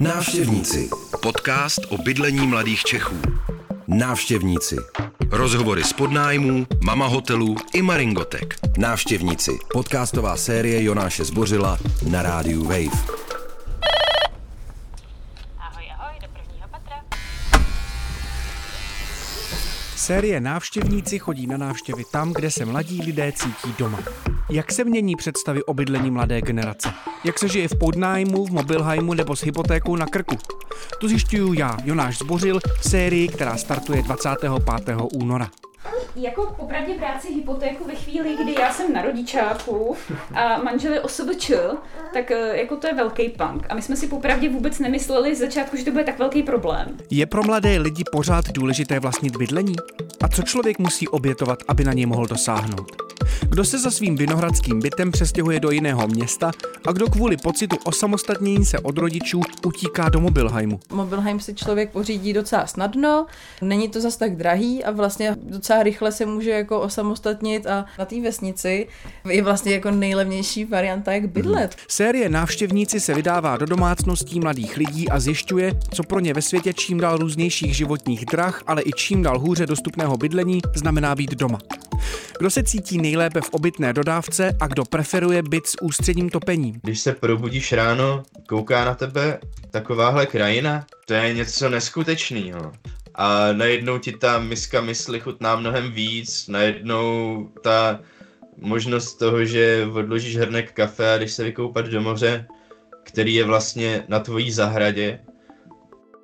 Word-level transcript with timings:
Návštěvníci. 0.00 0.90
Podcast 1.22 1.78
o 1.88 1.98
bydlení 1.98 2.46
mladých 2.46 2.82
Čechů. 2.82 3.16
Návštěvníci. 3.88 4.76
Rozhovory 5.30 5.84
z 5.84 5.92
podnájmů, 5.92 6.66
mama 6.84 7.06
hotelů 7.06 7.56
i 7.74 7.82
Maringotek. 7.82 8.54
Návštěvníci. 8.78 9.58
Podcastová 9.72 10.36
série 10.36 10.82
Jonáše 10.82 11.24
Zbořila 11.24 11.78
na 12.10 12.22
rádiu 12.22 12.64
Wave. 12.64 13.04
Ahoj, 15.58 15.84
ahoj, 15.98 16.14
do 16.22 16.28
prvního 16.28 16.68
patra. 16.70 17.04
Série 19.96 20.40
Návštěvníci 20.40 21.18
chodí 21.18 21.46
na 21.46 21.56
návštěvy 21.56 22.02
tam, 22.12 22.32
kde 22.32 22.50
se 22.50 22.64
mladí 22.64 23.02
lidé 23.02 23.32
cítí 23.32 23.74
doma. 23.78 23.98
Jak 24.50 24.72
se 24.72 24.84
mění 24.84 25.16
představy 25.16 25.64
o 25.64 25.74
bydlení 25.74 26.10
mladé 26.10 26.40
generace? 26.40 26.92
Jak 27.24 27.38
se 27.38 27.48
žije 27.48 27.68
v 27.68 27.78
podnájmu, 27.78 28.46
v 28.46 28.50
mobilhajmu 28.50 29.14
nebo 29.14 29.36
s 29.36 29.44
hypotékou 29.44 29.96
na 29.96 30.06
krku? 30.06 30.36
To 31.00 31.08
zjišťuju 31.08 31.52
já, 31.52 31.76
Jonáš 31.84 32.18
Zbořil, 32.18 32.60
v 32.80 32.90
sérii, 32.90 33.28
která 33.28 33.56
startuje 33.56 34.02
25. 34.02 34.50
února. 35.12 35.50
Jako 36.16 36.54
popravdě 36.58 36.98
brát 36.98 37.22
si 37.22 37.34
hypotéku 37.34 37.84
ve 37.84 37.94
chvíli, 37.94 38.36
kdy 38.42 38.54
já 38.60 38.72
jsem 38.72 38.92
na 38.92 39.02
rodičáku 39.02 39.96
a 40.34 40.62
manžel 40.62 40.92
je 40.92 41.00
OSVČ, 41.00 41.50
tak 42.12 42.30
eh, 42.30 42.56
jako 42.56 42.76
to 42.76 42.86
je 42.86 42.94
velký 42.94 43.28
punk. 43.28 43.66
A 43.68 43.74
my 43.74 43.82
jsme 43.82 43.96
si 43.96 44.06
popravdě 44.06 44.48
vůbec 44.48 44.78
nemysleli 44.78 45.34
z 45.34 45.38
začátku, 45.38 45.76
že 45.76 45.84
to 45.84 45.90
bude 45.90 46.04
tak 46.04 46.18
velký 46.18 46.42
problém. 46.42 46.96
Je 47.10 47.26
pro 47.26 47.42
mladé 47.42 47.78
lidi 47.78 48.04
pořád 48.12 48.52
důležité 48.52 49.00
vlastnit 49.00 49.36
bydlení? 49.36 49.76
A 50.22 50.28
co 50.28 50.42
člověk 50.42 50.78
musí 50.78 51.08
obětovat, 51.08 51.58
aby 51.68 51.84
na 51.84 51.92
něj 51.92 52.06
mohl 52.06 52.26
dosáhnout? 52.26 53.09
Kdo 53.48 53.64
se 53.64 53.78
za 53.78 53.90
svým 53.90 54.16
vinohradským 54.16 54.80
bytem 54.80 55.12
přestěhuje 55.12 55.60
do 55.60 55.70
jiného 55.70 56.08
města 56.08 56.52
a 56.86 56.92
kdo 56.92 57.06
kvůli 57.06 57.36
pocitu 57.36 57.76
osamostatnění 57.84 58.64
se 58.64 58.78
od 58.78 58.98
rodičů 58.98 59.40
utíká 59.66 60.08
do 60.08 60.20
mobilhajmu? 60.20 60.80
Mobilheim 60.92 61.40
si 61.40 61.54
člověk 61.54 61.90
pořídí 61.90 62.32
docela 62.32 62.66
snadno, 62.66 63.26
není 63.62 63.88
to 63.88 64.00
zas 64.00 64.16
tak 64.16 64.36
drahý 64.36 64.84
a 64.84 64.90
vlastně 64.90 65.36
docela 65.42 65.82
rychle 65.82 66.12
se 66.12 66.26
může 66.26 66.50
jako 66.50 66.80
osamostatnit 66.80 67.66
a 67.66 67.84
na 67.98 68.04
té 68.04 68.20
vesnici 68.20 68.88
je 69.28 69.42
vlastně 69.42 69.72
jako 69.72 69.90
nejlevnější 69.90 70.64
varianta, 70.64 71.12
jak 71.12 71.28
bydlet. 71.28 71.76
Série 71.88 72.28
Návštěvníci 72.28 73.00
se 73.00 73.14
vydává 73.14 73.56
do 73.56 73.66
domácností 73.66 74.40
mladých 74.40 74.76
lidí 74.76 75.08
a 75.08 75.20
zjišťuje, 75.20 75.72
co 75.94 76.02
pro 76.02 76.20
ně 76.20 76.34
ve 76.34 76.42
světě 76.42 76.72
čím 76.72 77.00
dál 77.00 77.18
různějších 77.18 77.76
životních 77.76 78.24
drah, 78.26 78.62
ale 78.66 78.82
i 78.82 78.90
čím 78.96 79.22
dál 79.22 79.38
hůře 79.38 79.66
dostupného 79.66 80.16
bydlení 80.16 80.60
znamená 80.74 81.14
být 81.14 81.30
doma. 81.34 81.58
Kdo 82.38 82.50
se 82.50 82.62
cítí 82.62 82.98
nejlépe 82.98 83.40
v 83.40 83.50
obytné 83.50 83.92
dodávce 83.92 84.56
a 84.60 84.66
kdo 84.66 84.84
preferuje 84.84 85.42
byt 85.42 85.66
s 85.66 85.82
ústředním 85.82 86.30
topením? 86.30 86.80
Když 86.82 87.00
se 87.00 87.12
probudíš 87.12 87.72
ráno, 87.72 88.22
kouká 88.48 88.84
na 88.84 88.94
tebe 88.94 89.38
takováhle 89.70 90.26
krajina, 90.26 90.86
to 91.06 91.14
je 91.14 91.34
něco 91.34 91.68
neskutečného. 91.68 92.72
A 93.14 93.52
najednou 93.52 93.98
ti 93.98 94.12
ta 94.12 94.38
miska 94.38 94.80
mysli 94.80 95.20
chutná 95.20 95.56
mnohem 95.56 95.92
víc, 95.92 96.48
najednou 96.48 97.48
ta 97.62 98.00
možnost 98.56 99.14
toho, 99.14 99.44
že 99.44 99.88
odložíš 99.92 100.36
hrnek 100.36 100.72
kafe 100.72 101.14
a 101.14 101.18
jdeš 101.18 101.32
se 101.32 101.44
vykoupat 101.44 101.86
do 101.86 102.00
moře, 102.00 102.46
který 103.02 103.34
je 103.34 103.44
vlastně 103.44 104.04
na 104.08 104.20
tvojí 104.20 104.52
zahradě, 104.52 105.20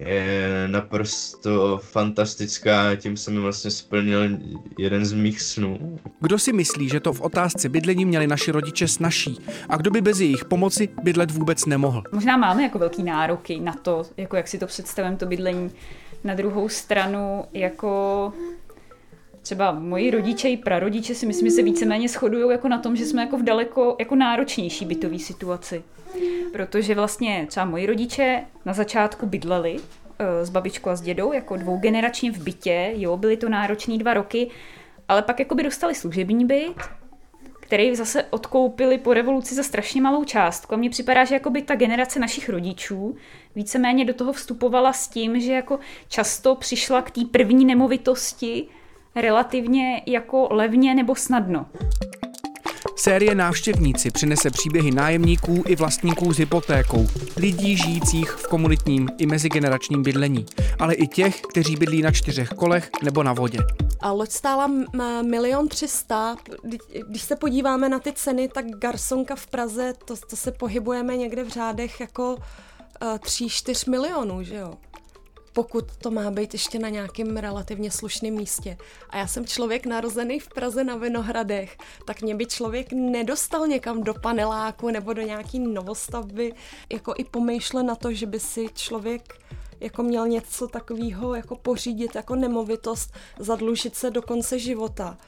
je 0.00 0.68
naprosto 0.68 1.80
fantastická, 1.82 2.96
tím 2.96 3.16
jsem 3.16 3.34
mi 3.34 3.40
vlastně 3.40 3.70
splnil 3.70 4.38
jeden 4.78 5.04
z 5.04 5.12
mých 5.12 5.40
snů. 5.40 5.98
Kdo 6.20 6.38
si 6.38 6.52
myslí, 6.52 6.88
že 6.88 7.00
to 7.00 7.12
v 7.12 7.20
otázce 7.20 7.68
bydlení 7.68 8.04
měli 8.04 8.26
naši 8.26 8.50
rodiče 8.50 8.88
snažší 8.88 9.38
a 9.68 9.76
kdo 9.76 9.90
by 9.90 10.00
bez 10.00 10.20
jejich 10.20 10.44
pomoci 10.44 10.88
bydlet 11.02 11.30
vůbec 11.30 11.66
nemohl? 11.66 12.02
Možná 12.12 12.36
máme 12.36 12.62
jako 12.62 12.78
velký 12.78 13.02
nároky 13.02 13.60
na 13.60 13.72
to, 13.72 14.02
jako 14.16 14.36
jak 14.36 14.48
si 14.48 14.58
to 14.58 14.66
představím, 14.66 15.16
to 15.16 15.26
bydlení. 15.26 15.70
Na 16.24 16.34
druhou 16.34 16.68
stranu, 16.68 17.44
jako 17.52 18.32
třeba 19.42 19.72
moji 19.72 20.10
rodiče 20.10 20.48
i 20.48 20.56
prarodiče 20.56 21.14
si 21.14 21.26
myslím, 21.26 21.48
že 21.48 21.54
se 21.54 21.62
víceméně 21.62 22.08
shodují 22.08 22.50
jako 22.50 22.68
na 22.68 22.78
tom, 22.78 22.96
že 22.96 23.06
jsme 23.06 23.22
jako 23.22 23.38
v 23.38 23.42
daleko 23.42 23.96
jako 23.98 24.14
náročnější 24.14 24.84
bytové 24.84 25.18
situaci. 25.18 25.82
Protože 26.52 26.94
vlastně 26.94 27.46
třeba 27.48 27.66
moji 27.66 27.86
rodiče 27.86 28.44
na 28.64 28.72
začátku 28.72 29.26
bydleli 29.26 29.76
eh, 30.18 30.46
s 30.46 30.50
babičkou 30.50 30.90
a 30.90 30.96
s 30.96 31.00
dědou 31.00 31.32
jako 31.32 31.56
dvougeneračně 31.56 32.32
v 32.32 32.38
bytě, 32.38 32.92
jo, 32.96 33.16
byly 33.16 33.36
to 33.36 33.48
náročné 33.48 33.98
dva 33.98 34.14
roky, 34.14 34.50
ale 35.08 35.22
pak 35.22 35.38
jako 35.38 35.54
by 35.54 35.62
dostali 35.62 35.94
služební 35.94 36.44
byt, 36.44 36.74
který 37.60 37.96
zase 37.96 38.24
odkoupili 38.30 38.98
po 38.98 39.14
revoluci 39.14 39.54
za 39.54 39.62
strašně 39.62 40.00
malou 40.00 40.24
částku. 40.24 40.74
A 40.74 40.76
mně 40.76 40.90
připadá, 40.90 41.24
že 41.24 41.34
jakoby 41.34 41.62
ta 41.62 41.74
generace 41.74 42.20
našich 42.20 42.48
rodičů 42.48 43.16
víceméně 43.54 44.04
do 44.04 44.14
toho 44.14 44.32
vstupovala 44.32 44.92
s 44.92 45.08
tím, 45.08 45.40
že 45.40 45.52
jako 45.52 45.78
často 46.08 46.54
přišla 46.54 47.02
k 47.02 47.10
té 47.10 47.20
první 47.30 47.64
nemovitosti 47.64 48.68
relativně 49.14 50.02
jako 50.06 50.48
levně 50.50 50.94
nebo 50.94 51.14
snadno. 51.14 51.66
Série 52.96 53.34
Návštěvníci 53.34 54.10
přinese 54.10 54.50
příběhy 54.50 54.90
nájemníků 54.90 55.62
i 55.66 55.76
vlastníků 55.76 56.32
s 56.32 56.38
hypotékou, 56.38 57.06
lidí 57.36 57.76
žijících 57.76 58.30
v 58.30 58.48
komunitním 58.48 59.08
i 59.18 59.26
mezigeneračním 59.26 60.02
bydlení, 60.02 60.46
ale 60.78 60.94
i 60.94 61.06
těch, 61.06 61.40
kteří 61.40 61.76
bydlí 61.76 62.02
na 62.02 62.10
čtyřech 62.12 62.48
kolech 62.48 62.90
nebo 63.02 63.22
na 63.22 63.32
vodě. 63.32 63.58
A 64.00 64.12
loď 64.12 64.30
stála 64.30 64.70
milion 65.22 65.68
třista. 65.68 66.36
Kdy- 66.62 66.78
Když 67.08 67.22
se 67.22 67.36
podíváme 67.36 67.88
na 67.88 67.98
ty 67.98 68.12
ceny, 68.12 68.48
tak 68.48 68.64
garsonka 68.78 69.36
v 69.36 69.46
Praze, 69.46 69.92
to, 70.04 70.14
to 70.30 70.36
se 70.36 70.52
pohybujeme 70.52 71.16
někde 71.16 71.44
v 71.44 71.48
řádech 71.48 72.00
jako 72.00 72.34
uh, 72.34 72.38
3-4 73.18 73.90
milionů, 73.90 74.42
že 74.42 74.54
jo? 74.56 74.74
Pokud 75.52 75.96
to 75.96 76.10
má 76.10 76.30
být 76.30 76.52
ještě 76.52 76.78
na 76.78 76.88
nějakém 76.88 77.36
relativně 77.36 77.90
slušném 77.90 78.34
místě. 78.34 78.76
A 79.10 79.16
já 79.16 79.26
jsem 79.26 79.46
člověk 79.46 79.86
narozený 79.86 80.40
v 80.40 80.48
Praze 80.48 80.84
na 80.84 80.96
Vinohradech, 80.96 81.78
tak 82.04 82.22
mě 82.22 82.34
by 82.34 82.46
člověk 82.46 82.92
nedostal 82.92 83.66
někam 83.66 84.02
do 84.02 84.14
paneláku 84.14 84.90
nebo 84.90 85.12
do 85.12 85.22
nějaký 85.22 85.58
novostavby, 85.58 86.54
jako 86.92 87.14
i 87.18 87.24
pomýšle 87.24 87.82
na 87.82 87.94
to, 87.94 88.12
že 88.12 88.26
by 88.26 88.40
si 88.40 88.66
člověk 88.74 89.40
jako 89.80 90.02
měl 90.02 90.28
něco 90.28 90.68
takového 90.68 91.34
jako 91.34 91.56
pořídit 91.56 92.14
jako 92.14 92.34
nemovitost, 92.34 93.12
zadlužit 93.38 93.96
se 93.96 94.10
do 94.10 94.22
konce 94.22 94.58
života, 94.58 95.18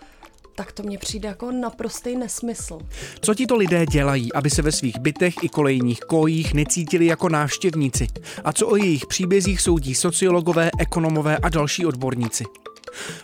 tak 0.55 0.73
to 0.73 0.83
mně 0.83 0.99
přijde 0.99 1.29
jako 1.29 1.53
naprostý 1.53 2.17
nesmysl. 2.17 2.79
Co 3.21 3.35
tito 3.35 3.57
lidé 3.57 3.87
dělají, 3.87 4.33
aby 4.33 4.51
se 4.51 4.63
ve 4.63 4.73
svých 4.73 4.99
bytech 4.99 5.35
i 5.43 5.49
kolejních 5.49 6.01
kojích 6.01 6.55
necítili 6.55 7.07
jako 7.07 7.29
návštěvníci? 7.29 8.07
A 8.45 8.53
co 8.53 8.69
o 8.69 8.77
jejich 8.77 9.07
příbězích 9.07 9.61
soudí 9.61 9.95
sociologové, 9.95 10.71
ekonomové 10.79 11.37
a 11.37 11.49
další 11.49 11.87
odborníci? 11.87 12.45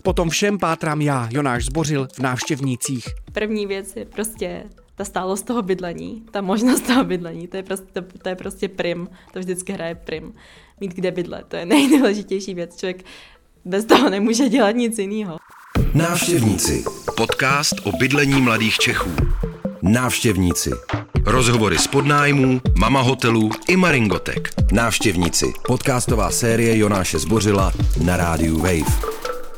Potom 0.02 0.30
všem 0.30 0.58
pátrám 0.58 1.00
já, 1.00 1.28
Jonáš 1.32 1.64
Zbořil, 1.64 2.08
v 2.12 2.18
návštěvnících. 2.18 3.08
První 3.32 3.66
věc 3.66 3.96
je 3.96 4.04
prostě 4.04 4.64
ta 4.94 5.04
stálost 5.04 5.46
toho 5.46 5.62
bydlení, 5.62 6.22
ta 6.30 6.40
možnost 6.40 6.86
toho 6.86 7.04
bydlení, 7.04 7.48
to 7.48 7.56
je 7.56 7.62
prostě, 7.62 7.86
to, 7.92 8.02
to 8.22 8.28
je 8.28 8.36
prostě 8.36 8.68
prim, 8.68 9.08
to 9.32 9.38
vždycky 9.38 9.72
hraje 9.72 9.94
prim. 9.94 10.34
Mít 10.80 10.94
kde 10.94 11.10
bydlet, 11.10 11.46
to 11.48 11.56
je 11.56 11.66
nejdůležitější 11.76 12.54
věc. 12.54 12.76
Člověk 12.76 13.04
bez 13.64 13.84
toho 13.84 14.10
nemůže 14.10 14.48
dělat 14.48 14.70
nic 14.70 14.98
jiného. 14.98 15.38
Návštěvníci. 15.94 16.84
Podcast 17.16 17.74
o 17.84 17.92
bydlení 17.92 18.40
mladých 18.40 18.78
Čechů. 18.78 19.10
Návštěvníci. 19.82 20.70
Rozhovory 21.24 21.78
z 21.78 21.86
podnájmů, 21.86 22.60
mama 22.78 23.00
hotelů 23.00 23.50
i 23.68 23.76
Maringotek. 23.76 24.50
Návštěvníci. 24.72 25.46
Podcastová 25.66 26.30
série 26.30 26.78
Jonáše 26.78 27.18
Zbořila 27.18 27.72
na 28.04 28.16
rádiu 28.16 28.58
Wave. 28.58 29.08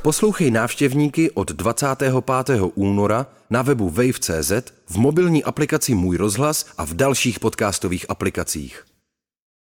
Poslouchej 0.03 0.51
návštěvníky 0.51 1.31
od 1.31 1.53
25. 1.53 2.15
února 2.75 3.27
na 3.51 3.63
webu 3.63 3.91
wave.cz, 3.91 4.53
v 4.87 4.97
mobilní 4.97 5.45
aplikaci 5.45 5.95
Můj 5.95 6.17
rozhlas 6.17 6.67
a 6.79 6.85
v 6.85 6.95
dalších 6.95 7.41
podcastových 7.41 8.07
aplikacích. 8.09 8.90